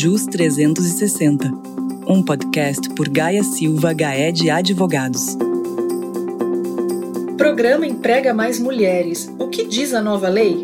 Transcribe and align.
JUS 0.00 0.26
360, 0.26 1.50
um 2.06 2.22
podcast 2.22 2.88
por 2.90 3.08
Gaia 3.08 3.42
Silva 3.42 3.92
Gaed 3.92 4.48
Advogados. 4.48 5.36
Programa 7.36 7.84
emprega 7.84 8.32
mais 8.32 8.60
mulheres. 8.60 9.28
O 9.40 9.48
que 9.48 9.66
diz 9.66 9.92
a 9.92 10.00
nova 10.00 10.28
lei? 10.28 10.62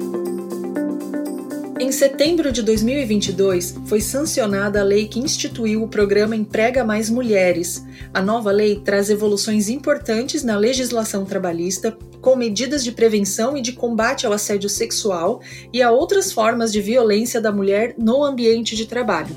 Em 1.80 1.90
setembro 1.90 2.52
de 2.52 2.62
2022, 2.62 3.74
foi 3.86 4.00
sancionada 4.00 4.80
a 4.80 4.84
lei 4.84 5.08
que 5.08 5.18
instituiu 5.18 5.82
o 5.82 5.88
programa 5.88 6.36
Emprega 6.36 6.84
Mais 6.84 7.10
Mulheres. 7.10 7.84
A 8.14 8.22
nova 8.22 8.52
lei 8.52 8.76
traz 8.84 9.10
evoluções 9.10 9.68
importantes 9.68 10.44
na 10.44 10.56
legislação 10.56 11.24
trabalhista, 11.24 11.98
com 12.24 12.34
medidas 12.34 12.82
de 12.82 12.90
prevenção 12.90 13.54
e 13.54 13.60
de 13.60 13.74
combate 13.74 14.26
ao 14.26 14.32
assédio 14.32 14.70
sexual 14.70 15.42
e 15.70 15.82
a 15.82 15.90
outras 15.90 16.32
formas 16.32 16.72
de 16.72 16.80
violência 16.80 17.38
da 17.38 17.52
mulher 17.52 17.94
no 17.98 18.24
ambiente 18.24 18.74
de 18.74 18.86
trabalho. 18.86 19.36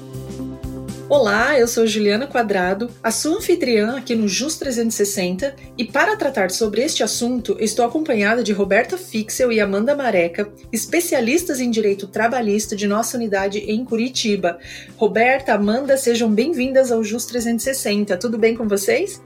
Olá, 1.10 1.60
eu 1.60 1.68
sou 1.68 1.86
Juliana 1.86 2.27
Quadrado, 2.27 2.90
a 3.04 3.12
sua 3.12 3.38
anfitriã 3.38 3.98
aqui 3.98 4.16
no 4.16 4.27
JUS 4.27 4.58
360, 4.58 5.54
e 5.77 5.84
para 5.84 6.16
tratar 6.16 6.50
sobre 6.50 6.82
este 6.82 7.04
assunto, 7.04 7.58
estou 7.60 7.86
acompanhada 7.86 8.41
de 8.41 8.54
Roberta 8.54 8.98
Fixel 8.98 9.52
e 9.52 9.60
Amanda 9.60 9.94
Mareca, 9.94 10.49
especialistas 10.72 11.60
em 11.60 11.70
direito 11.70 12.08
trabalhista 12.08 12.74
de 12.74 12.88
nossa 12.88 13.18
unidade 13.18 13.60
em 13.60 13.84
Curitiba. 13.84 14.60
Roberta, 14.96 15.54
Amanda, 15.54 15.98
sejam 15.98 16.30
bem-vindas 16.30 16.90
ao 16.90 17.04
JUS 17.04 17.26
360. 17.26 18.16
Tudo 18.18 18.38
bem 18.38 18.55
com 18.55 18.66
vocês? 18.66 19.22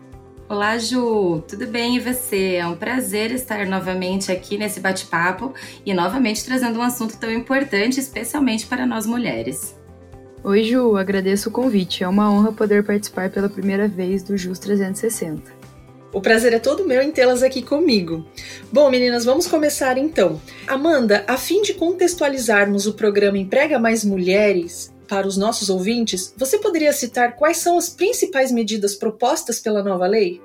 Olá, 0.51 0.77
Ju, 0.77 1.41
tudo 1.47 1.65
bem 1.65 1.95
e 1.95 1.99
você? 2.01 2.55
É 2.55 2.67
um 2.67 2.75
prazer 2.75 3.31
estar 3.31 3.65
novamente 3.65 4.33
aqui 4.33 4.57
nesse 4.57 4.81
bate-papo 4.81 5.53
e 5.85 5.93
novamente 5.93 6.43
trazendo 6.43 6.77
um 6.77 6.81
assunto 6.81 7.17
tão 7.17 7.31
importante, 7.31 8.01
especialmente 8.01 8.65
para 8.65 8.85
nós 8.85 9.05
mulheres. 9.05 9.73
Oi, 10.43 10.65
Ju, 10.65 10.97
agradeço 10.97 11.47
o 11.47 11.53
convite. 11.53 12.03
É 12.03 12.07
uma 12.09 12.29
honra 12.29 12.51
poder 12.51 12.83
participar 12.83 13.29
pela 13.29 13.47
primeira 13.47 13.87
vez 13.87 14.23
do 14.23 14.35
JUS 14.35 14.59
360. 14.59 15.41
O 16.11 16.19
prazer 16.19 16.51
é 16.51 16.59
todo 16.59 16.85
meu 16.85 17.01
em 17.01 17.11
tê-las 17.11 17.43
aqui 17.43 17.61
comigo. 17.61 18.25
Bom, 18.69 18.91
meninas, 18.91 19.23
vamos 19.23 19.47
começar 19.47 19.97
então. 19.97 20.41
Amanda, 20.67 21.23
a 21.29 21.37
fim 21.37 21.61
de 21.61 21.75
contextualizarmos 21.75 22.85
o 22.85 22.93
programa 22.93 23.37
Emprega 23.37 23.79
Mais 23.79 24.03
Mulheres 24.03 24.91
para 25.11 25.27
os 25.27 25.35
nossos 25.35 25.69
ouvintes, 25.69 26.33
você 26.37 26.57
poderia 26.57 26.93
citar 26.93 27.35
quais 27.35 27.57
são 27.57 27.77
as 27.77 27.89
principais 27.89 28.49
medidas 28.49 28.95
propostas 28.95 29.59
pela 29.59 29.83
nova 29.83 30.07
lei? 30.07 30.41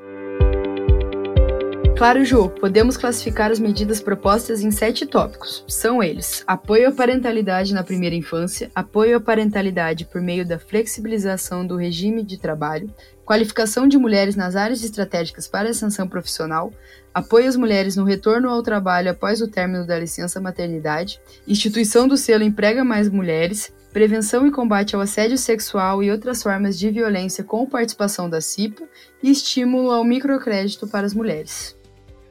Claro, 1.96 2.24
Ju, 2.24 2.50
podemos 2.50 2.96
classificar 2.96 3.52
as 3.52 3.60
medidas 3.60 4.00
propostas 4.00 4.62
em 4.62 4.72
sete 4.72 5.06
tópicos. 5.06 5.64
São 5.68 6.02
eles: 6.02 6.42
apoio 6.48 6.88
à 6.88 6.92
parentalidade 6.92 7.72
na 7.72 7.84
primeira 7.84 8.16
infância, 8.16 8.68
apoio 8.74 9.16
à 9.16 9.20
parentalidade 9.20 10.04
por 10.04 10.20
meio 10.20 10.44
da 10.44 10.58
flexibilização 10.58 11.64
do 11.64 11.76
regime 11.76 12.24
de 12.24 12.36
trabalho, 12.36 12.92
qualificação 13.24 13.86
de 13.86 13.96
mulheres 13.96 14.34
nas 14.34 14.56
áreas 14.56 14.82
estratégicas 14.82 15.46
para 15.46 15.70
ascensão 15.70 16.08
profissional, 16.08 16.72
apoio 17.14 17.48
às 17.48 17.54
mulheres 17.54 17.94
no 17.94 18.04
retorno 18.04 18.50
ao 18.50 18.64
trabalho 18.64 19.12
após 19.12 19.40
o 19.40 19.48
término 19.48 19.86
da 19.86 19.96
licença 19.96 20.40
maternidade, 20.40 21.20
instituição 21.46 22.08
do 22.08 22.16
selo 22.16 22.42
Emprega 22.42 22.84
Mais 22.84 23.08
Mulheres, 23.08 23.72
prevenção 23.96 24.46
e 24.46 24.50
combate 24.50 24.94
ao 24.94 25.00
assédio 25.00 25.38
sexual 25.38 26.02
e 26.02 26.10
outras 26.10 26.42
formas 26.42 26.78
de 26.78 26.90
violência 26.90 27.42
com 27.42 27.64
participação 27.64 28.28
da 28.28 28.42
CIPA 28.42 28.86
e 29.22 29.30
estímulo 29.30 29.90
ao 29.90 30.04
microcrédito 30.04 30.86
para 30.86 31.06
as 31.06 31.14
mulheres. 31.14 31.74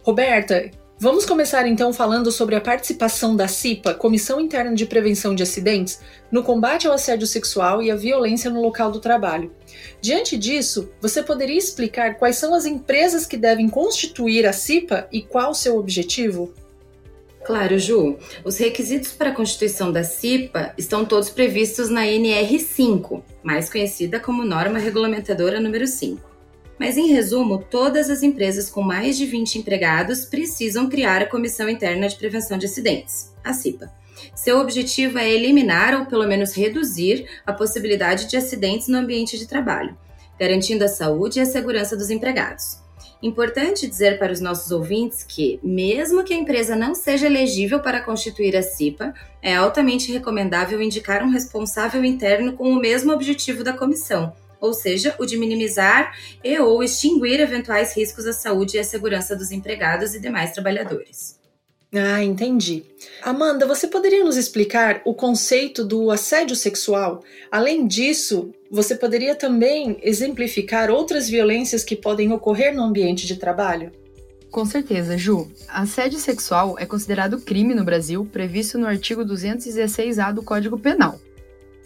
Roberta, 0.03 0.69
vamos 0.99 1.25
começar 1.25 1.65
então 1.65 1.91
falando 1.91 2.31
sobre 2.31 2.53
a 2.53 2.61
participação 2.61 3.35
da 3.35 3.47
CIPA, 3.47 3.95
Comissão 3.95 4.39
Interna 4.39 4.75
de 4.75 4.85
Prevenção 4.85 5.33
de 5.33 5.41
Acidentes, 5.41 6.01
no 6.31 6.43
combate 6.43 6.85
ao 6.85 6.93
assédio 6.93 7.25
sexual 7.25 7.81
e 7.81 7.89
à 7.89 7.95
violência 7.95 8.51
no 8.51 8.61
local 8.61 8.91
do 8.91 8.99
trabalho. 8.99 9.51
Diante 9.99 10.37
disso, 10.37 10.91
você 11.01 11.23
poderia 11.23 11.57
explicar 11.57 12.19
quais 12.19 12.35
são 12.35 12.53
as 12.53 12.67
empresas 12.67 13.25
que 13.25 13.37
devem 13.37 13.67
constituir 13.67 14.45
a 14.45 14.53
CIPA 14.53 15.07
e 15.11 15.23
qual 15.23 15.49
o 15.49 15.55
seu 15.55 15.79
objetivo? 15.79 16.53
Claro, 17.45 17.77
Ju. 17.77 18.17
Os 18.43 18.57
requisitos 18.57 19.11
para 19.11 19.29
a 19.29 19.35
constituição 19.35 19.91
da 19.91 20.03
CIPA 20.03 20.73
estão 20.79 21.05
todos 21.05 21.29
previstos 21.29 21.91
na 21.91 22.01
NR5, 22.01 23.21
mais 23.43 23.69
conhecida 23.69 24.19
como 24.19 24.43
Norma 24.43 24.79
Regulamentadora 24.79 25.59
número 25.59 25.85
5. 25.85 26.19
Mas, 26.79 26.97
em 26.97 27.07
resumo, 27.07 27.63
todas 27.69 28.09
as 28.09 28.23
empresas 28.23 28.67
com 28.67 28.81
mais 28.81 29.15
de 29.15 29.27
20 29.27 29.59
empregados 29.59 30.25
precisam 30.25 30.89
criar 30.89 31.21
a 31.21 31.27
Comissão 31.27 31.69
Interna 31.69 32.09
de 32.09 32.15
Prevenção 32.15 32.57
de 32.57 32.65
Acidentes, 32.65 33.31
a 33.43 33.53
CIPA. 33.53 33.91
Seu 34.33 34.57
objetivo 34.59 35.19
é 35.19 35.31
eliminar 35.31 35.93
ou 35.93 36.07
pelo 36.07 36.27
menos 36.27 36.53
reduzir 36.53 37.27
a 37.45 37.53
possibilidade 37.53 38.27
de 38.27 38.37
acidentes 38.37 38.87
no 38.87 38.97
ambiente 38.97 39.37
de 39.37 39.47
trabalho, 39.47 39.95
garantindo 40.39 40.83
a 40.83 40.87
saúde 40.87 41.37
e 41.37 41.41
a 41.43 41.45
segurança 41.45 41.95
dos 41.95 42.09
empregados. 42.09 42.84
Importante 43.25 43.87
dizer 43.87 44.19
para 44.19 44.31
os 44.31 44.39
nossos 44.39 44.71
ouvintes 44.71 45.23
que, 45.23 45.59
mesmo 45.63 46.23
que 46.23 46.31
a 46.31 46.37
empresa 46.37 46.75
não 46.75 46.93
seja 46.93 47.25
elegível 47.25 47.79
para 47.79 47.99
constituir 47.99 48.55
a 48.55 48.61
CIPA, 48.61 49.15
é 49.41 49.55
altamente 49.55 50.11
recomendável 50.11 50.79
indicar 50.79 51.23
um 51.23 51.31
responsável 51.31 52.05
interno 52.05 52.53
com 52.53 52.69
o 52.69 52.79
mesmo 52.79 53.11
objetivo 53.11 53.63
da 53.63 53.73
comissão, 53.73 54.31
ou 54.61 54.75
seja, 54.75 55.15
o 55.17 55.25
de 55.25 55.39
minimizar 55.39 56.15
e 56.43 56.59
ou 56.59 56.83
extinguir 56.83 57.39
eventuais 57.39 57.97
riscos 57.97 58.27
à 58.27 58.31
saúde 58.31 58.77
e 58.77 58.79
à 58.79 58.83
segurança 58.83 59.35
dos 59.35 59.51
empregados 59.51 60.13
e 60.13 60.19
demais 60.19 60.51
trabalhadores. 60.51 61.43
Ah, 61.93 62.23
entendi. 62.23 62.83
Amanda, 63.21 63.65
você 63.65 63.87
poderia 63.87 64.23
nos 64.23 64.35
explicar 64.35 65.01
o 65.05 65.13
conceito 65.13 65.83
do 65.83 66.11
assédio 66.11 66.55
sexual? 66.55 67.23
Além 67.51 67.87
disso, 67.87 68.51
você 68.69 68.95
poderia 68.95 69.35
também 69.35 69.97
exemplificar 70.01 70.89
outras 70.89 71.29
violências 71.29 71.83
que 71.83 71.95
podem 71.95 72.31
ocorrer 72.33 72.75
no 72.75 72.83
ambiente 72.83 73.25
de 73.25 73.37
trabalho? 73.37 73.91
Com 74.51 74.65
certeza, 74.65 75.17
Ju. 75.17 75.49
Assédio 75.67 76.17
sexual 76.19 76.77
é 76.79 76.85
considerado 76.85 77.41
crime 77.41 77.75
no 77.75 77.83
Brasil, 77.83 78.25
previsto 78.31 78.77
no 78.77 78.87
artigo 78.87 79.25
216-A 79.25 80.31
do 80.31 80.43
Código 80.43 80.79
Penal. 80.79 81.19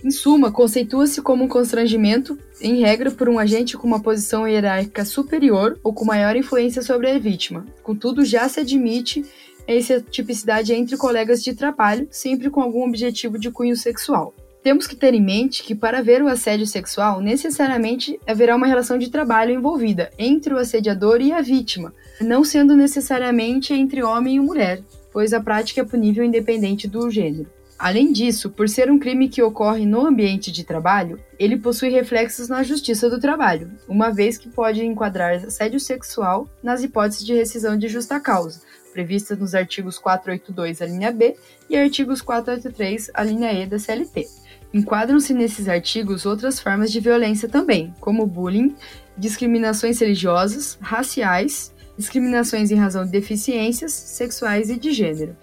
Em 0.02 0.12
suma, 0.12 0.50
conceitua-se 0.50 1.22
como 1.22 1.44
um 1.44 1.48
constrangimento, 1.48 2.38
em 2.62 2.80
regra, 2.80 3.12
por 3.12 3.28
um 3.28 3.38
agente 3.38 3.78
com 3.78 3.86
uma 3.86 4.00
posição 4.00 4.48
hierárquica 4.48 5.04
superior 5.04 5.78
ou 5.84 5.94
com 5.94 6.06
maior 6.06 6.38
influência 6.38 6.82
sobre 6.82 7.10
a 7.12 7.20
vítima. 7.20 7.66
Contudo, 7.84 8.24
já 8.24 8.48
se 8.48 8.62
admite 8.62 9.26
essa 9.68 10.00
tipicidade 10.00 10.74
entre 10.74 10.96
colegas 10.96 11.44
de 11.44 11.54
trabalho, 11.54 12.08
sempre 12.10 12.50
com 12.50 12.62
algum 12.62 12.88
objetivo 12.88 13.38
de 13.38 13.52
cunho 13.52 13.76
sexual. 13.76 14.34
Temos 14.64 14.88
que 14.88 14.96
ter 14.96 15.14
em 15.14 15.22
mente 15.22 15.64
que, 15.64 15.76
para 15.76 16.00
haver 16.00 16.22
o 16.22 16.28
assédio 16.28 16.66
sexual, 16.66 17.22
necessariamente 17.22 18.20
haverá 18.26 18.56
uma 18.56 18.68
relação 18.68 18.98
de 18.98 19.10
trabalho 19.10 19.54
envolvida 19.54 20.12
entre 20.18 20.54
o 20.54 20.58
assediador 20.58 21.22
e 21.22 21.31
a 21.31 21.42
vítima, 21.42 21.94
não 22.22 22.44
sendo 22.44 22.76
necessariamente 22.76 23.74
entre 23.74 24.02
homem 24.02 24.36
e 24.36 24.40
mulher, 24.40 24.81
pois 25.12 25.34
a 25.34 25.42
prática 25.42 25.81
é 25.81 25.84
punível 25.84 26.24
independente 26.24 26.88
do 26.88 27.10
gênero. 27.10 27.50
Além 27.80 28.12
disso, 28.12 28.50
por 28.50 28.68
ser 28.68 28.92
um 28.92 29.00
crime 29.00 29.30
que 29.30 29.42
ocorre 29.42 29.86
no 29.86 30.06
ambiente 30.06 30.52
de 30.52 30.66
trabalho, 30.66 31.18
ele 31.40 31.56
possui 31.56 31.88
reflexos 31.88 32.50
na 32.50 32.62
justiça 32.62 33.10
do 33.10 33.22
trabalho, 33.22 33.72
uma 33.88 34.12
vez 34.12 34.38
que 34.38 34.50
pode 34.50 34.84
enquadrar 34.84 35.36
assédio 35.36 35.80
sexual 35.80 36.50
nas 36.62 36.84
hipóteses 36.84 37.26
de 37.26 37.34
rescisão 37.34 37.78
de 37.78 37.88
justa 37.88 38.20
causa, 38.20 38.60
previstas 38.92 39.40
nos 39.40 39.56
artigos 39.56 39.98
482, 39.98 40.82
a 40.82 40.86
linha 40.86 41.10
B, 41.10 41.38
e 41.70 41.78
artigos 41.78 42.22
483, 42.22 43.12
a 43.14 43.24
linha 43.24 43.54
E 43.54 43.66
da 43.66 43.80
CLT. 43.80 44.28
Enquadram-se 44.74 45.34
nesses 45.34 45.70
artigos 45.70 46.26
outras 46.26 46.60
formas 46.60 46.92
de 46.92 47.00
violência 47.00 47.48
também, 47.48 47.94
como 48.02 48.28
bullying, 48.28 48.76
discriminações 49.18 50.00
religiosas, 50.02 50.78
raciais, 50.82 51.74
discriminações 51.98 52.72
em 52.72 52.76
razão 52.76 53.06
de 53.06 53.12
deficiências 53.12 53.94
sexuais 53.94 54.70
e 54.70 54.78
de 54.78 54.92
gênero. 54.92 55.34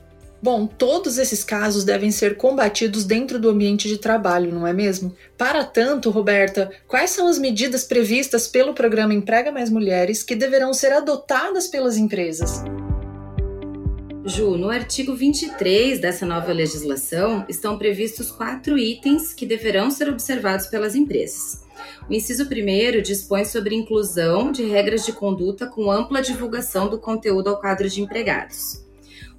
Bom, 0.46 0.64
todos 0.64 1.18
esses 1.18 1.42
casos 1.42 1.82
devem 1.82 2.12
ser 2.12 2.36
combatidos 2.36 3.04
dentro 3.04 3.36
do 3.36 3.50
ambiente 3.50 3.88
de 3.88 3.98
trabalho, 3.98 4.54
não 4.54 4.64
é 4.64 4.72
mesmo? 4.72 5.12
Para 5.36 5.64
tanto, 5.64 6.08
Roberta, 6.08 6.70
quais 6.86 7.10
são 7.10 7.26
as 7.26 7.36
medidas 7.36 7.82
previstas 7.82 8.46
pelo 8.46 8.72
programa 8.72 9.12
Emprega 9.12 9.50
Mais 9.50 9.70
Mulheres 9.70 10.22
que 10.22 10.36
deverão 10.36 10.72
ser 10.72 10.92
adotadas 10.92 11.66
pelas 11.66 11.96
empresas? 11.96 12.62
Ju, 14.24 14.56
no 14.56 14.70
artigo 14.70 15.16
23 15.16 16.00
dessa 16.00 16.24
nova 16.24 16.52
legislação 16.52 17.44
estão 17.48 17.76
previstos 17.76 18.30
quatro 18.30 18.78
itens 18.78 19.34
que 19.34 19.46
deverão 19.46 19.90
ser 19.90 20.08
observados 20.08 20.68
pelas 20.68 20.94
empresas. 20.94 21.60
O 22.08 22.14
inciso 22.14 22.46
primeiro 22.46 23.02
dispõe 23.02 23.44
sobre 23.44 23.74
inclusão 23.74 24.52
de 24.52 24.62
regras 24.62 25.04
de 25.04 25.10
conduta 25.10 25.66
com 25.66 25.90
ampla 25.90 26.22
divulgação 26.22 26.88
do 26.88 27.00
conteúdo 27.00 27.50
ao 27.50 27.60
quadro 27.60 27.88
de 27.88 28.00
empregados. 28.00 28.85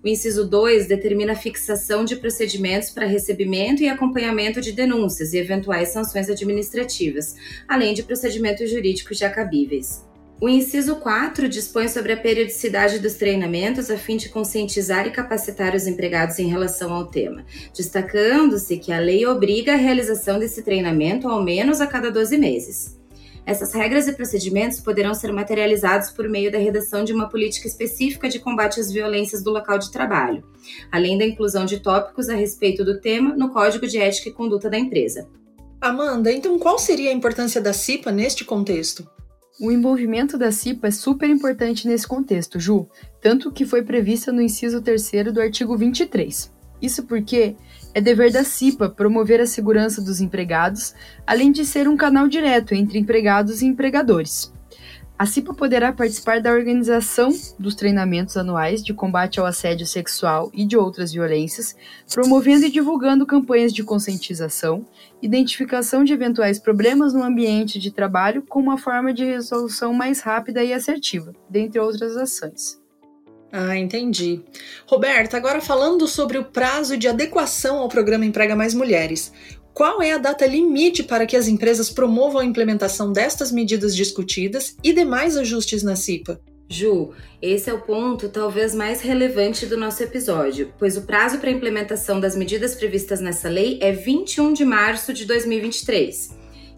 O 0.03 0.07
inciso 0.07 0.47
2 0.47 0.87
determina 0.87 1.33
a 1.33 1.35
fixação 1.35 2.05
de 2.05 2.15
procedimentos 2.15 2.89
para 2.89 3.05
recebimento 3.05 3.81
e 3.81 3.89
acompanhamento 3.89 4.61
de 4.61 4.71
denúncias 4.71 5.33
e 5.33 5.37
eventuais 5.37 5.89
sanções 5.89 6.29
administrativas, 6.29 7.35
além 7.67 7.93
de 7.93 8.03
procedimentos 8.03 8.69
jurídicos 8.69 9.17
já 9.17 9.29
cabíveis. 9.29 10.05
O 10.39 10.47
inciso 10.47 10.97
4 10.97 11.49
dispõe 11.49 11.87
sobre 11.87 12.13
a 12.13 12.17
periodicidade 12.17 12.99
dos 12.99 13.15
treinamentos 13.15 13.89
a 13.89 13.97
fim 13.97 14.17
de 14.17 14.29
conscientizar 14.29 15.07
e 15.07 15.11
capacitar 15.11 15.73
os 15.73 15.87
empregados 15.87 16.37
em 16.37 16.47
relação 16.47 16.93
ao 16.93 17.07
tema, 17.07 17.43
destacando-se 17.75 18.77
que 18.77 18.93
a 18.93 18.99
lei 18.99 19.25
obriga 19.25 19.73
a 19.73 19.77
realização 19.77 20.37
desse 20.37 20.61
treinamento 20.61 21.27
ao 21.27 21.43
menos 21.43 21.81
a 21.81 21.87
cada 21.87 22.11
12 22.11 22.37
meses. 22.37 22.97
Essas 23.47 23.73
regras 23.73 24.09
e 24.09 24.11
procedimentos 24.11 24.81
poderão 24.81 25.13
ser 25.13 25.31
materializados 25.31 26.11
por 26.11 26.27
meio 26.27 26.51
da 26.51 26.57
redação 26.57 27.05
de 27.05 27.13
uma 27.13 27.29
política 27.29 27.65
específica 27.65 28.27
de 28.27 28.39
combate 28.39 28.77
às 28.77 28.91
violências 28.91 29.41
do 29.41 29.51
local 29.51 29.79
de 29.79 29.89
trabalho, 29.89 30.43
além 30.91 31.17
da 31.17 31.25
inclusão 31.25 31.63
de 31.63 31.79
tópicos 31.79 32.27
a 32.27 32.35
respeito 32.35 32.83
do 32.83 32.99
tema 32.99 33.37
no 33.37 33.49
Código 33.49 33.87
de 33.87 33.99
Ética 33.99 34.27
e 34.27 34.33
Conduta 34.33 34.69
da 34.69 34.77
empresa. 34.77 35.29
Amanda, 35.79 36.29
então 36.29 36.59
qual 36.59 36.77
seria 36.77 37.09
a 37.09 37.13
importância 37.13 37.61
da 37.61 37.71
CIPA 37.71 38.11
neste 38.11 38.43
contexto? 38.43 39.09
O 39.61 39.71
envolvimento 39.71 40.37
da 40.37 40.51
CIPA 40.51 40.89
é 40.89 40.91
super 40.91 41.29
importante 41.29 41.87
nesse 41.87 42.05
contexto, 42.05 42.59
Ju, 42.59 42.85
tanto 43.21 43.49
que 43.49 43.65
foi 43.65 43.81
prevista 43.81 44.29
no 44.29 44.41
inciso 44.41 44.81
3 44.81 45.31
do 45.33 45.39
artigo 45.39 45.77
23. 45.77 46.51
Isso 46.81 47.03
porque 47.03 47.55
é 47.93 48.01
dever 48.01 48.31
da 48.31 48.43
CIPA 48.43 48.89
promover 48.89 49.41
a 49.41 49.47
segurança 49.47 50.01
dos 50.01 50.21
empregados, 50.21 50.93
além 51.25 51.51
de 51.51 51.65
ser 51.65 51.87
um 51.87 51.97
canal 51.97 52.27
direto 52.27 52.73
entre 52.73 52.99
empregados 52.99 53.61
e 53.61 53.65
empregadores. 53.65 54.51
A 55.19 55.25
CIPA 55.25 55.51
poderá 55.55 55.91
participar 55.91 56.39
da 56.39 56.51
organização 56.51 57.33
dos 57.57 57.73
treinamentos 57.73 58.37
anuais 58.37 58.83
de 58.83 58.93
combate 58.93 59.39
ao 59.39 59.47
assédio 59.47 59.87
sexual 59.87 60.51
e 60.53 60.63
de 60.63 60.77
outras 60.77 61.11
violências, 61.11 61.75
promovendo 62.13 62.67
e 62.67 62.69
divulgando 62.69 63.25
campanhas 63.25 63.73
de 63.73 63.83
conscientização, 63.83 64.85
identificação 65.19 66.03
de 66.03 66.13
eventuais 66.13 66.59
problemas 66.59 67.15
no 67.15 67.23
ambiente 67.23 67.79
de 67.79 67.89
trabalho 67.89 68.43
com 68.43 68.59
uma 68.59 68.77
forma 68.77 69.11
de 69.11 69.25
resolução 69.25 69.91
mais 69.91 70.19
rápida 70.19 70.63
e 70.63 70.71
assertiva, 70.71 71.33
dentre 71.49 71.79
outras 71.79 72.15
ações. 72.15 72.79
Ah, 73.59 73.75
entendi. 73.75 74.41
Roberta, 74.85 75.35
agora 75.35 75.59
falando 75.59 76.07
sobre 76.07 76.37
o 76.37 76.45
prazo 76.45 76.95
de 76.95 77.07
adequação 77.07 77.79
ao 77.79 77.89
programa 77.89 78.23
Emprega 78.23 78.55
Mais 78.55 78.75
Mulheres. 78.75 79.33
Qual 79.73 79.99
é 79.99 80.11
a 80.11 80.19
data 80.19 80.45
limite 80.45 81.01
para 81.01 81.25
que 81.25 81.35
as 81.35 81.47
empresas 81.47 81.89
promovam 81.89 82.39
a 82.39 82.45
implementação 82.45 83.11
destas 83.11 83.51
medidas 83.51 83.95
discutidas 83.95 84.77
e 84.83 84.93
demais 84.93 85.35
ajustes 85.35 85.81
na 85.81 85.95
CIPA? 85.95 86.39
Ju, 86.69 87.13
esse 87.41 87.67
é 87.67 87.73
o 87.73 87.81
ponto 87.81 88.29
talvez 88.29 88.75
mais 88.75 89.01
relevante 89.01 89.65
do 89.65 89.75
nosso 89.75 90.03
episódio, 90.03 90.71
pois 90.77 90.95
o 90.95 91.01
prazo 91.01 91.39
para 91.39 91.49
implementação 91.49 92.19
das 92.19 92.35
medidas 92.35 92.75
previstas 92.75 93.19
nessa 93.19 93.49
lei 93.49 93.79
é 93.81 93.91
21 93.91 94.53
de 94.53 94.65
março 94.65 95.11
de 95.11 95.25
2023. 95.25 96.29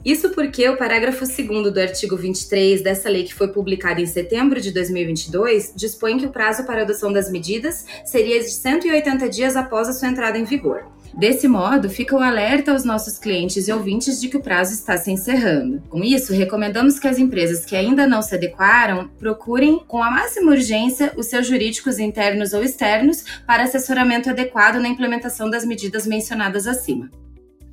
Isso 0.04 0.30
porque 0.30 0.68
o 0.70 0.78
parágrafo 0.78 1.26
2 1.26 1.74
do 1.74 1.80
artigo 1.80 2.16
23 2.16 2.82
dessa 2.82 3.10
lei, 3.10 3.24
que 3.26 3.34
foi 3.34 3.50
publicada 3.50 4.00
em 4.00 4.06
setembro 4.06 4.62
de 4.62 4.72
2022, 4.72 5.74
dispõe 5.76 6.18
que 6.18 6.26
o 6.26 6.32
prazo 6.32 6.64
para 6.64 6.84
adoção 6.84 7.12
das 7.12 7.30
medidas 7.30 7.86
seria 8.06 8.40
de 8.40 8.50
180 8.50 9.28
dias 9.30 9.56
após 9.58 9.90
a 9.90 9.94
sua 9.94 10.08
entrada 10.08 10.38
em 10.38 10.46
vigor. 10.46 10.86
Desse 11.14 11.48
modo, 11.48 11.90
fica 11.90 12.16
o 12.16 12.20
alerta 12.20 12.72
aos 12.72 12.86
nossos 12.86 13.18
clientes 13.18 13.68
e 13.68 13.74
ouvintes 13.74 14.22
de 14.22 14.30
que 14.30 14.38
o 14.38 14.42
prazo 14.42 14.74
está 14.74 14.96
se 14.96 15.12
encerrando. 15.12 15.82
Com 15.90 16.04
isso, 16.04 16.32
recomendamos 16.34 17.00
que 17.00 17.08
as 17.08 17.18
empresas 17.18 17.66
que 17.66 17.76
ainda 17.76 18.08
não 18.08 18.22
se 18.22 18.36
adequaram 18.36 19.10
procurem 19.20 19.84
com 19.88 20.02
a 20.02 20.12
máxima 20.12 20.52
urgência 20.52 21.12
os 21.18 21.26
seus 21.26 21.48
jurídicos 21.48 22.00
internos 22.00 22.54
ou 22.54 22.64
externos 22.64 23.26
para 23.46 23.64
assessoramento 23.64 24.30
adequado 24.30 24.80
na 24.80 24.88
implementação 24.88 25.50
das 25.50 25.66
medidas 25.66 26.08
mencionadas 26.08 26.68
acima. 26.68 27.10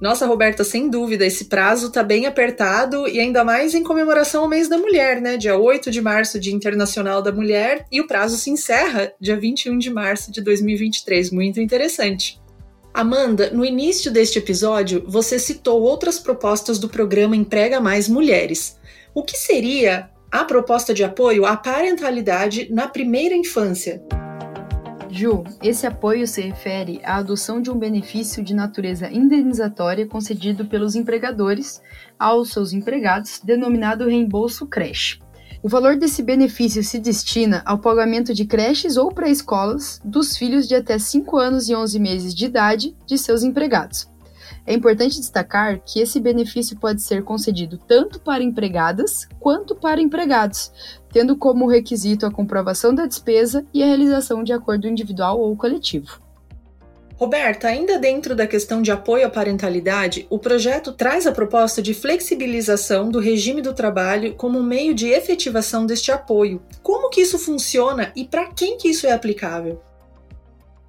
Nossa, 0.00 0.26
Roberta, 0.26 0.62
sem 0.62 0.90
dúvida, 0.90 1.24
esse 1.24 1.46
prazo 1.46 1.86
está 1.86 2.02
bem 2.02 2.26
apertado 2.26 3.08
e 3.08 3.18
ainda 3.18 3.42
mais 3.42 3.74
em 3.74 3.82
comemoração 3.82 4.42
ao 4.42 4.48
mês 4.48 4.68
da 4.68 4.76
mulher, 4.76 5.22
né? 5.22 5.38
Dia 5.38 5.56
8 5.56 5.90
de 5.90 6.02
março, 6.02 6.38
Dia 6.38 6.52
Internacional 6.52 7.22
da 7.22 7.32
Mulher, 7.32 7.86
e 7.90 7.98
o 8.00 8.06
prazo 8.06 8.36
se 8.36 8.50
encerra 8.50 9.12
dia 9.18 9.38
21 9.38 9.78
de 9.78 9.90
março 9.90 10.30
de 10.30 10.42
2023. 10.42 11.30
Muito 11.30 11.60
interessante. 11.60 12.38
Amanda, 12.92 13.50
no 13.50 13.64
início 13.64 14.10
deste 14.10 14.38
episódio, 14.38 15.02
você 15.06 15.38
citou 15.38 15.82
outras 15.82 16.18
propostas 16.18 16.78
do 16.78 16.88
programa 16.88 17.34
Emprega 17.34 17.80
Mais 17.80 18.06
Mulheres. 18.06 18.78
O 19.14 19.22
que 19.22 19.36
seria 19.36 20.10
a 20.30 20.44
proposta 20.44 20.92
de 20.92 21.04
apoio 21.04 21.46
à 21.46 21.56
parentalidade 21.56 22.68
na 22.70 22.86
primeira 22.86 23.34
infância? 23.34 24.02
Ju, 25.10 25.44
esse 25.62 25.86
apoio 25.86 26.26
se 26.26 26.40
refere 26.40 27.00
à 27.04 27.16
adoção 27.16 27.60
de 27.60 27.70
um 27.70 27.78
benefício 27.78 28.42
de 28.42 28.54
natureza 28.54 29.10
indenizatória 29.10 30.06
concedido 30.06 30.66
pelos 30.66 30.94
empregadores 30.94 31.80
aos 32.18 32.50
seus 32.50 32.72
empregados, 32.72 33.40
denominado 33.42 34.08
reembolso 34.08 34.66
creche. 34.66 35.20
O 35.62 35.68
valor 35.68 35.96
desse 35.96 36.22
benefício 36.22 36.82
se 36.82 36.98
destina 36.98 37.62
ao 37.64 37.78
pagamento 37.78 38.34
de 38.34 38.44
creches 38.44 38.96
ou 38.96 39.12
pré-escolas 39.12 40.00
dos 40.04 40.36
filhos 40.36 40.68
de 40.68 40.74
até 40.74 40.98
5 40.98 41.36
anos 41.36 41.68
e 41.68 41.74
11 41.74 41.98
meses 41.98 42.34
de 42.34 42.44
idade 42.44 42.96
de 43.06 43.16
seus 43.16 43.42
empregados. 43.42 44.08
É 44.66 44.74
importante 44.74 45.20
destacar 45.20 45.80
que 45.84 46.00
esse 46.00 46.18
benefício 46.18 46.76
pode 46.78 47.00
ser 47.00 47.22
concedido 47.22 47.78
tanto 47.78 48.20
para 48.20 48.42
empregadas 48.42 49.28
quanto 49.38 49.76
para 49.76 50.00
empregados, 50.00 50.72
tendo 51.16 51.34
como 51.34 51.66
requisito 51.66 52.26
a 52.26 52.30
comprovação 52.30 52.94
da 52.94 53.06
despesa 53.06 53.64
e 53.72 53.82
a 53.82 53.86
realização 53.86 54.44
de 54.44 54.52
acordo 54.52 54.86
individual 54.86 55.40
ou 55.40 55.56
coletivo. 55.56 56.20
Roberta, 57.14 57.68
ainda 57.68 57.98
dentro 57.98 58.36
da 58.36 58.46
questão 58.46 58.82
de 58.82 58.92
apoio 58.92 59.26
à 59.26 59.30
parentalidade, 59.30 60.26
o 60.28 60.38
projeto 60.38 60.92
traz 60.92 61.26
a 61.26 61.32
proposta 61.32 61.80
de 61.80 61.94
flexibilização 61.94 63.08
do 63.08 63.18
regime 63.18 63.62
do 63.62 63.72
trabalho 63.72 64.34
como 64.34 64.62
meio 64.62 64.94
de 64.94 65.08
efetivação 65.08 65.86
deste 65.86 66.12
apoio. 66.12 66.60
Como 66.82 67.08
que 67.08 67.22
isso 67.22 67.38
funciona 67.38 68.12
e 68.14 68.26
para 68.26 68.48
quem 68.48 68.76
que 68.76 68.90
isso 68.90 69.06
é 69.06 69.12
aplicável? 69.12 69.80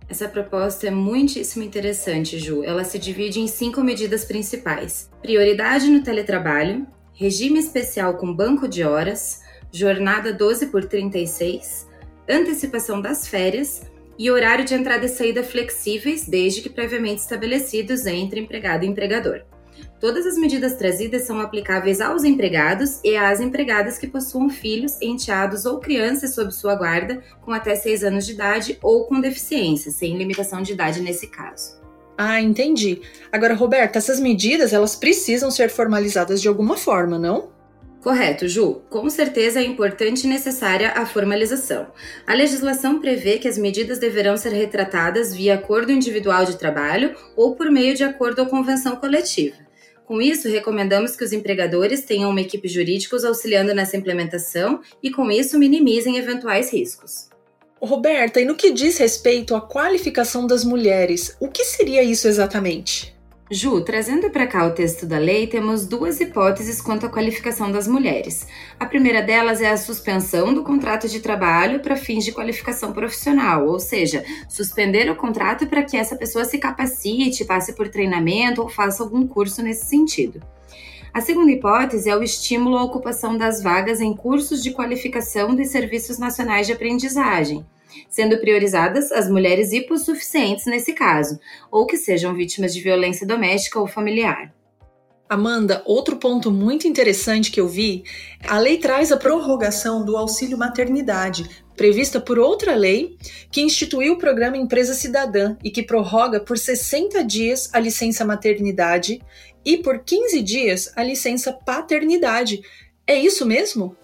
Essa 0.09 0.27
proposta 0.27 0.87
é 0.87 0.91
muitíssimo 0.91 1.63
interessante, 1.63 2.37
Ju. 2.37 2.65
Ela 2.65 2.83
se 2.83 2.99
divide 2.99 3.39
em 3.39 3.47
cinco 3.47 3.81
medidas 3.81 4.25
principais: 4.25 5.09
prioridade 5.21 5.89
no 5.89 6.03
teletrabalho, 6.03 6.85
regime 7.13 7.59
especial 7.59 8.15
com 8.15 8.35
banco 8.35 8.67
de 8.67 8.83
horas, 8.83 9.46
jornada 9.71 10.33
12 10.33 10.67
por 10.67 10.85
36, 10.85 11.87
antecipação 12.29 13.01
das 13.01 13.27
férias 13.27 13.81
e 14.17 14.31
horário 14.31 14.65
de 14.65 14.73
entrada 14.73 15.05
e 15.05 15.09
saída 15.09 15.43
flexíveis, 15.43 16.27
desde 16.27 16.61
que 16.61 16.69
previamente 16.69 17.21
estabelecidos 17.21 18.05
entre 18.05 18.39
empregado 18.39 18.83
e 18.83 18.87
empregador. 18.87 19.41
Todas 19.99 20.25
as 20.25 20.37
medidas 20.37 20.75
trazidas 20.75 21.23
são 21.23 21.39
aplicáveis 21.39 22.01
aos 22.01 22.23
empregados 22.23 22.99
e 23.03 23.15
às 23.15 23.39
empregadas 23.39 23.97
que 23.97 24.07
possuam 24.07 24.49
filhos, 24.49 24.99
enteados 25.01 25.65
ou 25.65 25.79
crianças 25.79 26.35
sob 26.35 26.51
sua 26.51 26.75
guarda 26.75 27.21
com 27.41 27.51
até 27.51 27.75
6 27.75 28.03
anos 28.03 28.25
de 28.25 28.33
idade 28.33 28.77
ou 28.81 29.05
com 29.05 29.19
deficiência, 29.19 29.91
sem 29.91 30.17
limitação 30.17 30.61
de 30.61 30.73
idade 30.73 31.01
nesse 31.01 31.27
caso. 31.27 31.77
Ah, 32.17 32.41
entendi. 32.41 33.01
Agora, 33.31 33.53
Roberta, 33.53 33.99
essas 33.99 34.19
medidas 34.19 34.73
elas 34.73 34.95
precisam 34.95 35.51
ser 35.51 35.69
formalizadas 35.69 36.41
de 36.41 36.47
alguma 36.47 36.75
forma, 36.75 37.19
não? 37.19 37.49
Correto, 38.07 38.47
Ju. 38.47 38.83
Com 38.89 39.09
certeza 39.09 39.59
é 39.59 39.65
importante 39.65 40.23
e 40.23 40.29
necessária 40.29 40.93
a 40.95 41.05
formalização. 41.05 41.87
A 42.25 42.33
legislação 42.33 43.01
prevê 43.01 43.37
que 43.37 43.49
as 43.49 43.57
medidas 43.57 43.99
deverão 43.99 44.37
ser 44.37 44.53
retratadas 44.53 45.35
via 45.35 45.55
acordo 45.55 45.91
individual 45.91 46.45
de 46.45 46.57
trabalho 46.57 47.13
ou 47.35 47.53
por 47.53 47.69
meio 47.69 47.93
de 47.95 48.05
acordo 48.05 48.39
ou 48.39 48.45
convenção 48.45 48.95
coletiva. 48.95 49.57
Com 50.05 50.21
isso, 50.21 50.47
recomendamos 50.47 51.17
que 51.17 51.23
os 51.25 51.33
empregadores 51.33 52.05
tenham 52.05 52.29
uma 52.29 52.39
equipe 52.39 52.69
jurídica 52.69 53.17
auxiliando 53.27 53.75
nessa 53.75 53.97
implementação 53.97 54.79
e, 55.03 55.11
com 55.11 55.29
isso, 55.29 55.59
minimizem 55.59 56.15
eventuais 56.15 56.71
riscos. 56.71 57.27
Roberta, 57.81 58.39
e 58.39 58.45
no 58.45 58.55
que 58.55 58.71
diz 58.71 58.97
respeito 58.97 59.53
à 59.53 59.59
qualificação 59.59 60.47
das 60.47 60.63
mulheres, 60.63 61.35
o 61.41 61.49
que 61.49 61.65
seria 61.65 62.03
isso 62.03 62.25
exatamente? 62.29 63.16
Ju, 63.49 63.79
trazendo 63.79 64.29
para 64.29 64.45
cá 64.45 64.67
o 64.67 64.71
texto 64.71 65.05
da 65.05 65.17
lei, 65.17 65.47
temos 65.47 65.85
duas 65.85 66.19
hipóteses 66.19 66.81
quanto 66.81 67.05
à 67.05 67.09
qualificação 67.09 67.71
das 67.71 67.87
mulheres. 67.87 68.45
A 68.77 68.85
primeira 68.85 69.21
delas 69.21 69.61
é 69.61 69.71
a 69.71 69.77
suspensão 69.77 70.53
do 70.53 70.63
contrato 70.63 71.07
de 71.07 71.21
trabalho 71.21 71.79
para 71.79 71.95
fins 71.95 72.25
de 72.25 72.33
qualificação 72.33 72.91
profissional, 72.91 73.65
ou 73.65 73.79
seja, 73.79 74.25
suspender 74.49 75.09
o 75.09 75.15
contrato 75.15 75.65
para 75.65 75.83
que 75.83 75.95
essa 75.95 76.17
pessoa 76.17 76.43
se 76.43 76.57
capacite, 76.57 77.45
passe 77.45 77.71
por 77.71 77.87
treinamento 77.87 78.61
ou 78.61 78.67
faça 78.67 79.01
algum 79.01 79.25
curso 79.25 79.63
nesse 79.63 79.85
sentido. 79.85 80.41
A 81.13 81.21
segunda 81.21 81.49
hipótese 81.49 82.09
é 82.09 82.17
o 82.17 82.23
estímulo 82.23 82.77
à 82.77 82.83
ocupação 82.83 83.37
das 83.37 83.63
vagas 83.63 84.01
em 84.01 84.13
cursos 84.13 84.61
de 84.61 84.71
qualificação 84.71 85.55
de 85.55 85.63
serviços 85.63 86.19
nacionais 86.19 86.67
de 86.67 86.73
aprendizagem 86.73 87.65
sendo 88.09 88.37
priorizadas 88.39 89.11
as 89.11 89.29
mulheres 89.29 89.71
hipossuficientes 89.71 90.65
nesse 90.65 90.93
caso, 90.93 91.39
ou 91.71 91.85
que 91.85 91.97
sejam 91.97 92.33
vítimas 92.33 92.73
de 92.73 92.81
violência 92.81 93.25
doméstica 93.25 93.79
ou 93.79 93.87
familiar. 93.87 94.53
Amanda, 95.29 95.81
outro 95.85 96.15
ponto 96.15 96.49
muito 96.49 96.87
interessante 96.87 97.51
que 97.51 97.59
eu 97.59 97.67
vi, 97.67 98.03
a 98.47 98.57
lei 98.57 98.77
traz 98.77 99.11
a 99.11 99.17
prorrogação 99.17 100.05
do 100.05 100.15
auxílio 100.15 100.57
maternidade, 100.57 101.65
prevista 101.75 102.19
por 102.21 102.39
outra 102.39 102.73
lei, 102.75 103.17
que 103.51 103.61
instituiu 103.61 104.13
o 104.13 104.17
programa 104.17 104.55
Empresa 104.55 104.93
Cidadã 104.93 105.57
e 105.61 105.69
que 105.69 105.83
prorroga 105.83 106.39
por 106.39 106.57
60 106.57 107.23
dias 107.25 107.69
a 107.73 107.79
licença 107.79 108.23
maternidade 108.23 109.21
e 109.65 109.77
por 109.77 109.99
15 109.99 110.41
dias 110.41 110.93
a 110.95 111.03
licença 111.03 111.51
paternidade. 111.51 112.61
É 113.05 113.15
isso 113.15 113.45
mesmo? 113.45 113.97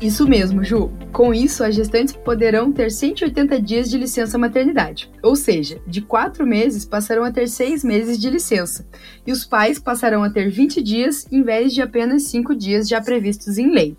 Isso 0.00 0.26
mesmo, 0.26 0.64
Ju. 0.64 0.90
Com 1.12 1.34
isso, 1.34 1.62
as 1.62 1.74
gestantes 1.74 2.16
poderão 2.16 2.72
ter 2.72 2.90
180 2.90 3.60
dias 3.60 3.90
de 3.90 3.98
licença 3.98 4.38
maternidade, 4.38 5.10
ou 5.22 5.36
seja, 5.36 5.78
de 5.86 6.00
quatro 6.00 6.46
meses 6.46 6.86
passarão 6.86 7.22
a 7.22 7.30
ter 7.30 7.46
seis 7.48 7.84
meses 7.84 8.18
de 8.18 8.30
licença, 8.30 8.86
e 9.26 9.30
os 9.30 9.44
pais 9.44 9.78
passarão 9.78 10.22
a 10.22 10.30
ter 10.30 10.48
20 10.48 10.82
dias 10.82 11.26
em 11.30 11.42
vez 11.42 11.74
de 11.74 11.82
apenas 11.82 12.22
cinco 12.22 12.54
dias 12.54 12.88
já 12.88 12.98
previstos 12.98 13.58
em 13.58 13.70
lei. 13.74 13.94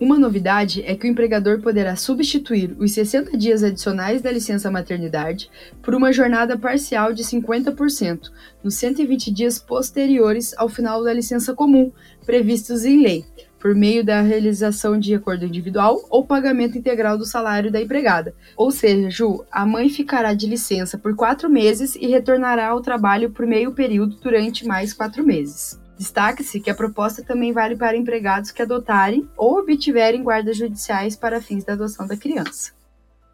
Uma 0.00 0.18
novidade 0.18 0.82
é 0.84 0.94
que 0.94 1.06
o 1.06 1.10
empregador 1.10 1.60
poderá 1.62 1.94
substituir 1.96 2.76
os 2.78 2.92
60 2.92 3.38
dias 3.38 3.62
adicionais 3.62 4.20
da 4.20 4.30
licença 4.30 4.70
maternidade 4.70 5.48
por 5.80 5.94
uma 5.94 6.12
jornada 6.12 6.58
parcial 6.58 7.14
de 7.14 7.22
50% 7.22 8.30
nos 8.62 8.74
120 8.74 9.30
dias 9.30 9.58
posteriores 9.58 10.52
ao 10.58 10.68
final 10.68 11.02
da 11.02 11.14
licença 11.14 11.54
comum, 11.54 11.90
previstos 12.26 12.84
em 12.84 13.02
lei, 13.02 13.24
por 13.66 13.74
meio 13.74 14.04
da 14.04 14.20
realização 14.20 14.96
de 14.96 15.12
acordo 15.12 15.44
individual 15.44 16.06
ou 16.08 16.24
pagamento 16.24 16.78
integral 16.78 17.18
do 17.18 17.26
salário 17.26 17.68
da 17.68 17.82
empregada. 17.82 18.32
Ou 18.56 18.70
seja, 18.70 19.10
Ju, 19.10 19.44
a 19.50 19.66
mãe 19.66 19.88
ficará 19.88 20.34
de 20.34 20.46
licença 20.46 20.96
por 20.96 21.16
quatro 21.16 21.50
meses 21.50 21.96
e 21.96 22.06
retornará 22.06 22.68
ao 22.68 22.80
trabalho 22.80 23.28
por 23.28 23.44
meio 23.44 23.72
período 23.72 24.14
durante 24.22 24.64
mais 24.64 24.92
quatro 24.92 25.26
meses. 25.26 25.80
Destaque-se 25.98 26.60
que 26.60 26.70
a 26.70 26.76
proposta 26.76 27.24
também 27.24 27.52
vale 27.52 27.74
para 27.74 27.96
empregados 27.96 28.52
que 28.52 28.62
adotarem 28.62 29.28
ou 29.36 29.58
obtiverem 29.58 30.22
guardas 30.22 30.56
judiciais 30.56 31.16
para 31.16 31.42
fins 31.42 31.64
da 31.64 31.72
adoção 31.72 32.06
da 32.06 32.16
criança. 32.16 32.70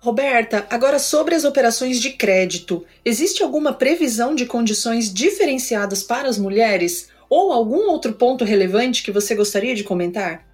Roberta, 0.01 0.67
agora 0.71 0.99
sobre 0.99 1.35
as 1.35 1.45
operações 1.45 2.01
de 2.01 2.09
crédito, 2.13 2.87
existe 3.05 3.43
alguma 3.43 3.75
previsão 3.75 4.35
de 4.35 4.47
condições 4.47 5.13
diferenciadas 5.13 6.03
para 6.03 6.27
as 6.27 6.39
mulheres? 6.39 7.12
Ou 7.35 7.51
algum 7.51 7.89
outro 7.89 8.13
ponto 8.13 8.45
relevante 8.45 9.03
que 9.03 9.11
você 9.11 9.35
gostaria 9.35 9.75
de 9.75 9.83
comentar? 9.83 10.47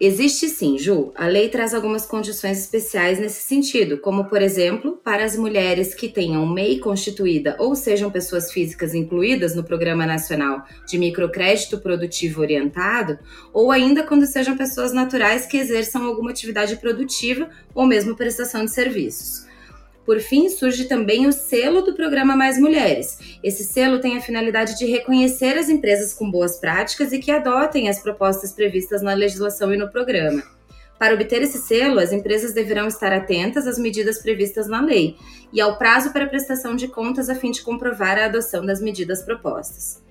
Existe 0.00 0.46
sim, 0.48 0.78
Ju. 0.78 1.10
A 1.16 1.26
lei 1.26 1.48
traz 1.48 1.74
algumas 1.74 2.06
condições 2.06 2.56
especiais 2.60 3.18
nesse 3.18 3.42
sentido, 3.42 3.98
como, 3.98 4.26
por 4.26 4.40
exemplo, 4.40 4.96
para 5.02 5.24
as 5.24 5.36
mulheres 5.36 5.92
que 5.92 6.08
tenham 6.08 6.46
MEI 6.46 6.78
constituída 6.78 7.56
ou 7.58 7.74
sejam 7.74 8.12
pessoas 8.12 8.52
físicas 8.52 8.94
incluídas 8.94 9.56
no 9.56 9.64
Programa 9.64 10.06
Nacional 10.06 10.64
de 10.86 10.98
Microcrédito 10.98 11.78
Produtivo 11.78 12.42
Orientado, 12.42 13.18
ou 13.52 13.72
ainda 13.72 14.04
quando 14.04 14.24
sejam 14.24 14.56
pessoas 14.56 14.92
naturais 14.92 15.46
que 15.46 15.56
exerçam 15.56 16.06
alguma 16.06 16.30
atividade 16.30 16.76
produtiva 16.76 17.50
ou 17.74 17.86
mesmo 17.86 18.14
prestação 18.14 18.64
de 18.64 18.70
serviços. 18.70 19.52
Por 20.04 20.20
fim, 20.20 20.50
surge 20.50 20.84
também 20.84 21.26
o 21.26 21.32
selo 21.32 21.80
do 21.80 21.94
programa 21.94 22.36
Mais 22.36 22.58
Mulheres. 22.58 23.18
Esse 23.42 23.64
selo 23.64 24.00
tem 24.00 24.16
a 24.16 24.20
finalidade 24.20 24.76
de 24.78 24.84
reconhecer 24.84 25.56
as 25.56 25.70
empresas 25.70 26.12
com 26.12 26.30
boas 26.30 26.58
práticas 26.58 27.12
e 27.12 27.18
que 27.18 27.30
adotem 27.30 27.88
as 27.88 28.00
propostas 28.00 28.52
previstas 28.52 29.00
na 29.00 29.14
legislação 29.14 29.72
e 29.72 29.78
no 29.78 29.90
programa. 29.90 30.42
Para 30.98 31.14
obter 31.14 31.42
esse 31.42 31.58
selo, 31.58 31.98
as 31.98 32.12
empresas 32.12 32.52
deverão 32.52 32.86
estar 32.86 33.12
atentas 33.12 33.66
às 33.66 33.78
medidas 33.78 34.18
previstas 34.18 34.68
na 34.68 34.80
lei 34.80 35.16
e 35.52 35.60
ao 35.60 35.76
prazo 35.76 36.12
para 36.12 36.26
prestação 36.26 36.76
de 36.76 36.88
contas 36.88 37.28
a 37.28 37.34
fim 37.34 37.50
de 37.50 37.62
comprovar 37.62 38.18
a 38.18 38.26
adoção 38.26 38.64
das 38.64 38.80
medidas 38.80 39.22
propostas. 39.22 40.02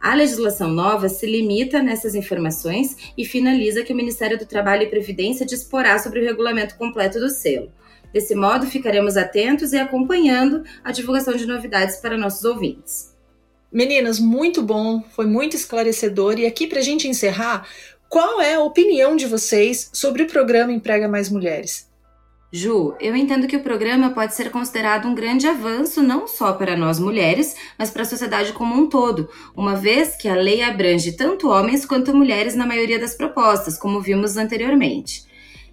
A 0.00 0.14
legislação 0.14 0.70
nova 0.70 1.08
se 1.08 1.26
limita 1.26 1.82
nessas 1.82 2.14
informações 2.14 3.12
e 3.16 3.24
finaliza 3.24 3.82
que 3.82 3.92
o 3.92 3.96
Ministério 3.96 4.38
do 4.38 4.46
Trabalho 4.46 4.82
e 4.84 4.90
Previdência 4.90 5.44
disporá 5.44 5.98
sobre 5.98 6.20
o 6.20 6.24
regulamento 6.24 6.76
completo 6.76 7.18
do 7.18 7.30
selo. 7.30 7.72
Desse 8.12 8.34
modo, 8.34 8.66
ficaremos 8.66 9.16
atentos 9.16 9.72
e 9.72 9.78
acompanhando 9.78 10.64
a 10.82 10.92
divulgação 10.92 11.34
de 11.34 11.46
novidades 11.46 11.96
para 11.96 12.16
nossos 12.16 12.44
ouvintes. 12.44 13.16
Meninas, 13.70 14.18
muito 14.18 14.62
bom, 14.62 15.02
foi 15.10 15.26
muito 15.26 15.54
esclarecedor. 15.54 16.38
E 16.38 16.46
aqui, 16.46 16.66
para 16.66 16.78
a 16.78 16.82
gente 16.82 17.06
encerrar, 17.06 17.68
qual 18.08 18.40
é 18.40 18.54
a 18.54 18.62
opinião 18.62 19.14
de 19.14 19.26
vocês 19.26 19.90
sobre 19.92 20.22
o 20.22 20.26
programa 20.26 20.72
Emprega 20.72 21.06
Mais 21.06 21.28
Mulheres? 21.28 21.88
Ju, 22.50 22.94
eu 22.98 23.14
entendo 23.14 23.46
que 23.46 23.56
o 23.56 23.62
programa 23.62 24.08
pode 24.08 24.34
ser 24.34 24.50
considerado 24.50 25.06
um 25.06 25.14
grande 25.14 25.46
avanço 25.46 26.02
não 26.02 26.26
só 26.26 26.54
para 26.54 26.74
nós 26.74 26.98
mulheres, 26.98 27.54
mas 27.78 27.90
para 27.90 28.00
a 28.00 28.06
sociedade 28.06 28.54
como 28.54 28.74
um 28.74 28.88
todo, 28.88 29.28
uma 29.54 29.76
vez 29.76 30.16
que 30.16 30.26
a 30.26 30.34
lei 30.34 30.62
abrange 30.62 31.12
tanto 31.12 31.50
homens 31.50 31.84
quanto 31.84 32.16
mulheres 32.16 32.54
na 32.54 32.64
maioria 32.64 32.98
das 32.98 33.14
propostas, 33.14 33.76
como 33.76 34.00
vimos 34.00 34.38
anteriormente. 34.38 35.27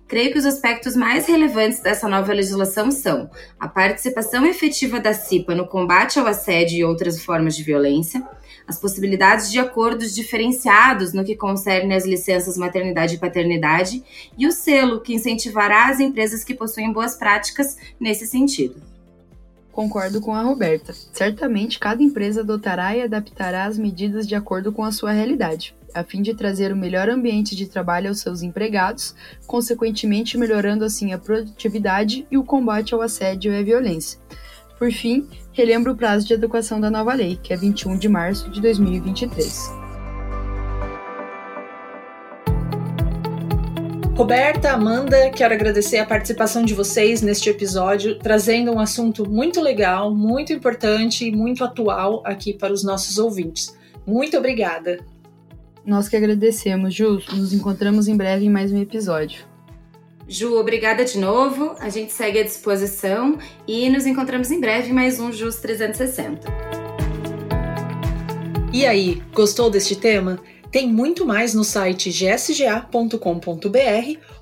Creio 0.07 0.31
que 0.31 0.37
os 0.37 0.45
aspectos 0.45 0.95
mais 0.95 1.25
relevantes 1.25 1.79
dessa 1.79 2.07
nova 2.07 2.31
legislação 2.31 2.91
são 2.91 3.29
a 3.59 3.67
participação 3.67 4.45
efetiva 4.45 4.99
da 4.99 5.13
CIPA 5.13 5.55
no 5.55 5.67
combate 5.67 6.19
ao 6.19 6.27
assédio 6.27 6.77
e 6.77 6.83
outras 6.83 7.23
formas 7.23 7.55
de 7.55 7.63
violência, 7.63 8.23
as 8.67 8.79
possibilidades 8.79 9.51
de 9.51 9.57
acordos 9.57 10.13
diferenciados 10.13 11.11
no 11.11 11.23
que 11.23 11.35
concerne 11.35 11.95
às 11.95 12.05
licenças 12.05 12.55
maternidade 12.55 13.15
e 13.15 13.17
paternidade 13.17 14.03
e 14.37 14.45
o 14.45 14.51
selo 14.51 15.01
que 15.01 15.15
incentivará 15.15 15.87
as 15.89 15.99
empresas 15.99 16.43
que 16.43 16.53
possuem 16.53 16.93
boas 16.93 17.15
práticas 17.15 17.75
nesse 17.99 18.27
sentido. 18.27 18.75
Concordo 19.71 20.21
com 20.21 20.33
a 20.33 20.43
Roberta. 20.43 20.93
Certamente 21.11 21.79
cada 21.79 22.01
empresa 22.01 22.41
adotará 22.41 22.95
e 22.95 23.01
adaptará 23.01 23.65
as 23.65 23.77
medidas 23.77 24.27
de 24.27 24.35
acordo 24.35 24.71
com 24.71 24.83
a 24.83 24.91
sua 24.91 25.11
realidade 25.11 25.75
a 25.95 26.03
fim 26.03 26.21
de 26.21 26.35
trazer 26.35 26.71
o 26.71 26.75
melhor 26.75 27.09
ambiente 27.09 27.55
de 27.55 27.65
trabalho 27.65 28.09
aos 28.09 28.19
seus 28.19 28.43
empregados, 28.43 29.15
consequentemente 29.47 30.37
melhorando 30.37 30.83
assim 30.83 31.13
a 31.13 31.17
produtividade 31.17 32.27
e 32.29 32.37
o 32.37 32.43
combate 32.43 32.93
ao 32.93 33.01
assédio 33.01 33.53
e 33.53 33.57
à 33.57 33.63
violência. 33.63 34.19
Por 34.77 34.91
fim, 34.91 35.27
relembro 35.53 35.93
o 35.93 35.95
prazo 35.95 36.27
de 36.27 36.33
adequação 36.33 36.81
da 36.81 36.91
nova 36.91 37.13
lei, 37.13 37.39
que 37.41 37.53
é 37.53 37.57
21 37.57 37.97
de 37.97 38.09
março 38.09 38.51
de 38.51 38.61
2023. 38.61 39.85
Roberta, 44.15 44.71
Amanda, 44.71 45.29
quero 45.29 45.53
agradecer 45.53 45.97
a 45.97 46.05
participação 46.05 46.63
de 46.63 46.73
vocês 46.73 47.21
neste 47.21 47.49
episódio, 47.49 48.17
trazendo 48.17 48.71
um 48.71 48.79
assunto 48.79 49.29
muito 49.29 49.59
legal, 49.59 50.13
muito 50.13 50.53
importante 50.53 51.25
e 51.25 51.35
muito 51.35 51.63
atual 51.65 52.21
aqui 52.25 52.53
para 52.53 52.71
os 52.71 52.81
nossos 52.81 53.17
ouvintes. 53.17 53.75
Muito 54.05 54.37
obrigada! 54.37 55.14
Nós 55.85 56.09
que 56.09 56.15
agradecemos, 56.15 56.93
Ju. 56.93 57.21
Nos 57.33 57.53
encontramos 57.53 58.07
em 58.07 58.17
breve 58.17 58.45
em 58.45 58.49
mais 58.49 58.71
um 58.71 58.81
episódio. 58.81 59.45
Ju, 60.27 60.55
obrigada 60.55 61.05
de 61.05 61.19
novo. 61.19 61.75
A 61.79 61.89
gente 61.89 62.11
segue 62.11 62.39
à 62.39 62.43
disposição 62.43 63.37
e 63.67 63.87
nos 63.89 64.07
encontramos 64.07 64.49
em 64.49 64.59
breve 64.59 64.89
em 64.89 64.93
mais 64.93 65.19
um 65.19 65.31
Jus 65.31 65.57
360. 65.57 66.47
E 68.73 68.85
aí, 68.85 69.21
gostou 69.31 69.69
deste 69.69 69.95
tema? 69.95 70.39
Tem 70.71 70.91
muito 70.91 71.25
mais 71.25 71.53
no 71.53 71.63
site 71.63 72.09
gsga.com.br 72.09 73.17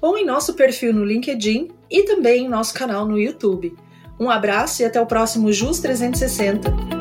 ou 0.02 0.18
em 0.18 0.26
nosso 0.26 0.54
perfil 0.54 0.94
no 0.94 1.04
LinkedIn 1.04 1.70
e 1.92 2.04
também 2.04 2.46
em 2.46 2.50
nosso 2.50 2.74
canal 2.74 3.06
no 3.06 3.20
YouTube. 3.20 3.76
Um 4.18 4.30
abraço 4.30 4.82
e 4.82 4.86
até 4.86 5.02
o 5.02 5.06
próximo 5.06 5.52
Jus 5.52 5.80
360. 5.80 6.93